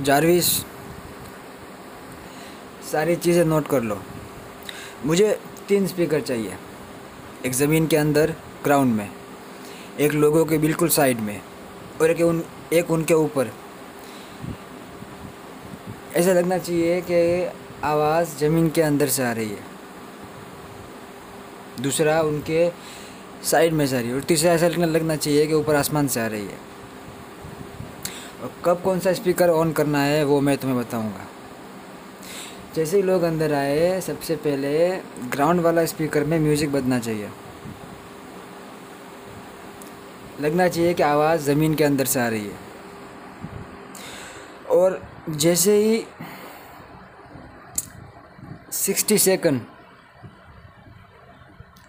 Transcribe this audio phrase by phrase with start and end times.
[0.00, 0.46] Jarvis
[2.92, 4.02] सारी चीज़ें note कर लो।
[5.06, 6.54] मुझे तीन स्पीकर चाहिए।
[7.46, 8.34] एक ज़मीन के अंदर
[8.64, 9.10] ग्राउंड में।
[10.00, 11.42] एक लोगों के बिल्कुल साइड में।
[12.00, 13.50] और एक उन, एक उनके ऊपर।
[16.14, 17.50] ऐसा लगना चाहिए कि
[17.84, 19.64] आवाज़ ज़मीन के अंदर से आ रही है।
[21.80, 22.72] दूसरा उनके
[23.44, 26.20] साइड में से आ रही है। और तीसरा ऐसा लगना चाहिए कि ऊपर आसमान से
[26.20, 26.71] आ रही है।
[28.42, 31.26] और कब कौन सा स्पीकर ऑन करना है, वो मैं तुम्हें बताऊँगा।
[32.74, 34.88] जैसे ही लोग अंदर आए, सबसे पहले
[35.30, 37.28] ग्राउंड वाला स्पीकर में म्यूज़िक बजना चाहिए।
[40.40, 42.58] लगना चाहिए कि आवाज़ ज़मीन के अंदर से आ रही है।
[44.70, 45.00] और
[45.30, 46.04] जैसे ही
[48.72, 49.60] सिक्सटी सेकंड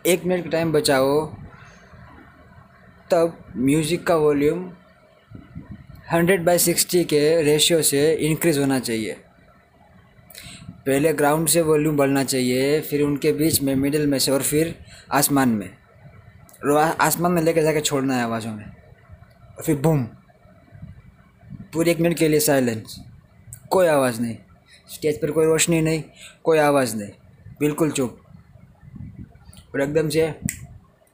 [0.06, 1.26] एक मिनट का टाइम बचाओ,
[3.12, 4.70] तब म्यूज़िक का वॉल्यूम
[6.14, 9.14] हंड्रेड बाई सिक्सटी के रेशियो से इंक्रीज़ होना चाहिए।
[10.70, 14.86] पहले ग्राउंड से वॉल्यूम बढ़ना चाहिए, फिर उनके बीच में मिडिल में से और फिर
[15.12, 15.70] आसमान में।
[17.00, 18.66] आसमान में लेके जाके छोड़ना है आवाज़ों में।
[19.58, 20.04] और फिर बूम
[21.74, 23.00] पूरी एक मिनट के लिए साइलेंस
[23.70, 24.38] कोई आवाज़ नहीं।
[24.90, 26.04] स्टेज पर कोई रोशनी नहीं।
[26.44, 27.12] कोई आवाज़ नहीं।
[27.60, 28.22] बिल्कुल चुप।
[29.76, 30.36] और एकदम से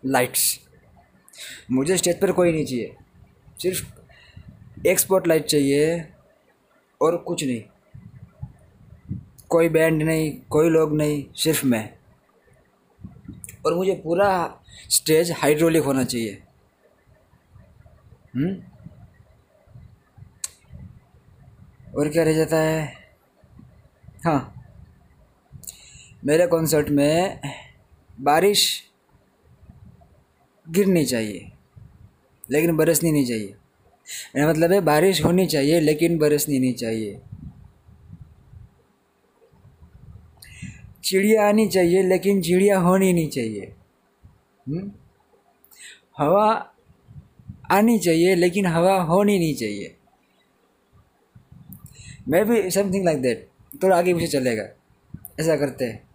[0.05, 0.59] लाइट्स
[1.71, 2.95] मुझे स्टेज पर कोई नहीं चाहिए।
[3.61, 3.98] सिर्फ़
[4.87, 6.13] एक स्पॉट लाइट चाहिए
[7.01, 7.63] और कुछ नहीं।
[9.49, 11.93] कोई बैंड नहीं, कोई लोग नहीं, सिर्फ़ मैं।
[13.65, 16.43] और मुझे पूरा स्टेज हाइड्रोलिक होना चाहिए।
[18.35, 18.55] हुँ?
[21.97, 22.93] और क्या रह जाता है?
[24.25, 24.55] हाँ।
[26.25, 27.39] मेरे कॉन्सर्ट में
[28.19, 28.83] बारिश
[30.69, 31.51] गिरनी चाहिए,
[32.51, 33.55] लेकिन बरसनी नहीं चाहिए।
[34.35, 37.21] मेरा मतलब है, बारिश होनी चाहिए, लेकिन बरसनी नहीं चाहिए।
[41.03, 43.73] चिड़िया आनी चाहिए, लेकिन चिड़िया होनी नहीं चाहिए।
[44.69, 45.11] हुँ?
[46.17, 46.73] हवा
[47.71, 49.95] आनी चाहिए, लेकिन हवा होनी नहीं चाहिए।
[52.29, 53.49] मैं भी समथिंग लाइक दैट
[53.83, 54.63] थोड़ा आगे पीछे चलेगा।
[55.39, 56.09] ऐसा करते हैं।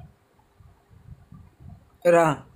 [2.06, 2.54] और हाँ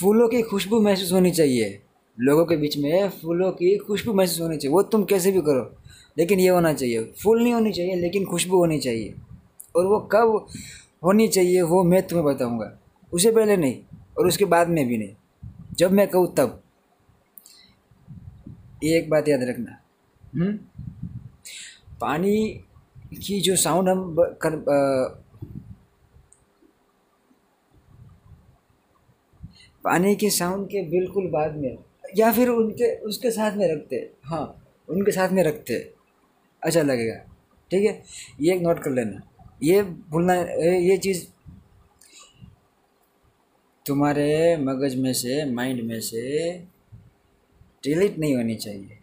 [0.00, 1.82] फूलों की खुशबू महसूस होनी चाहिए।
[2.20, 5.76] लोगों के बीच में फूलों की खुशबू महसूस होनी चाहिए। वो तुम कैसे भी करो
[6.18, 9.14] लेकिन ये होना चाहिए। फूल नहीं होनी चाहिए लेकिन खुशबू होनी चाहिए।
[9.76, 10.48] और वो कब
[11.04, 12.78] होनी चाहिए वो मैं तुम्हें बताऊँगा।
[13.12, 13.76] उससे पहले नहीं
[14.18, 15.14] और उसके बाद में भी नहीं।
[15.78, 16.62] जब मैं कहूँ तब।
[18.84, 19.78] ये एक बात याद रखना।
[20.36, 20.52] हुँ?
[22.00, 22.64] पानी
[23.26, 25.08] की जो साउंड हम कर आ,
[29.84, 31.78] पानी के साउंड के बिल्कुल बाद में
[32.18, 35.94] या फिर उनके, उसके साथ में रखते हाँ। उनके साथ में रखते
[36.64, 37.14] अच्छा लगेगा।
[37.70, 38.02] ठीक है?
[38.40, 39.20] ये एक नोट कर लेना।
[39.62, 40.34] ये भूलना,
[40.72, 41.26] ये चीज़
[43.86, 46.58] तुम्हारे मगज में से माइंड में से
[47.84, 48.98] डिलीट नहीं होनी चाहिए।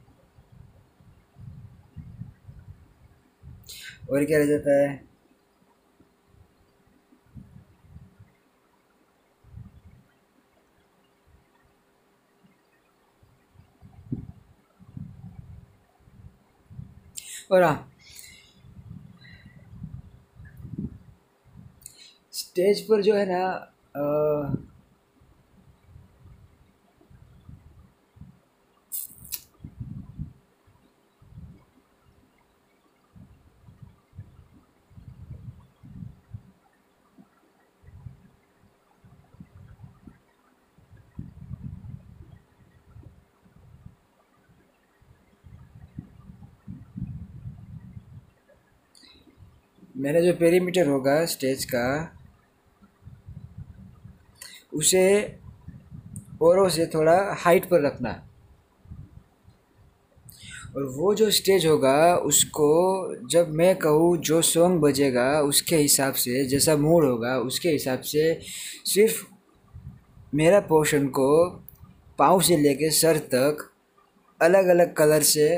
[4.11, 5.08] और क्या रह जाता है?
[17.49, 17.85] हाँ
[22.33, 23.43] स्टेज पर जो है ना
[49.99, 52.15] मेरा जो पेरीमीटर होगा स्टेज का,
[54.73, 55.37] उसे
[56.41, 58.25] औरों से थोड़ा हाइट पर रखना।
[60.75, 62.69] और वो जो स्टेज होगा, उसको
[63.27, 68.39] जब मैं कहूँ, जो सॉन्ग बजेगा, उसके हिसाब से, जैसा मूड होगा, उसके हिसाब से
[68.85, 69.25] सिर्फ़
[70.35, 71.49] मेरा पोर्शन को
[72.19, 73.71] पाँव से लेके सर तक
[74.41, 75.49] अलग अलग कलर से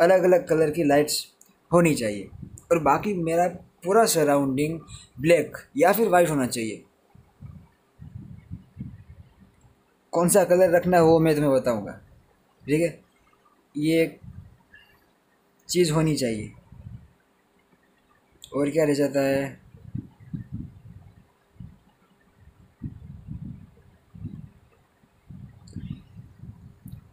[0.00, 1.26] अलग अलग कलर की लाइट्स
[1.72, 2.30] होनी चाहिए।
[2.74, 3.48] और बाकी मेरा
[3.84, 4.80] पूरा सराउंडिंग
[5.20, 6.84] ब्लैक या फिर वाइट होना चाहिए।
[10.12, 11.92] कौन सा कलर रखना है वो मैं तुम्हें बताऊँगा।
[12.66, 13.00] ठीक है?
[13.76, 14.20] ये
[15.68, 16.52] चीज़ होनी चाहिए।
[18.56, 19.60] और क्या रह जाता है?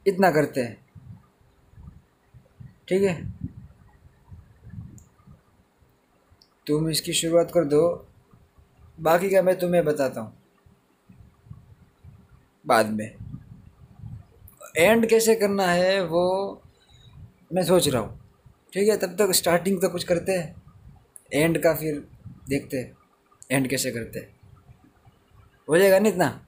[0.07, 0.86] इतना करते हैं।
[2.88, 3.41] ठीक है?
[6.68, 8.08] तुम इसकी शुरुआत कर दो।
[9.00, 10.34] बाकी का मैं तुम्हें बताता हूँ।
[12.66, 13.16] बाद में।
[14.78, 16.62] एंड कैसे करना है वो
[17.54, 18.19] मैं सोच रहा हूँ।
[18.74, 20.63] ठीक है, तब तक स्टार्टिंग तो कुछ करते हैं।
[21.34, 22.08] एंड का फिर
[22.50, 22.98] देखते हैं।
[23.52, 24.36] एंड कैसे करते हैं।
[25.69, 26.46] हो जाएगा नहीं इतना?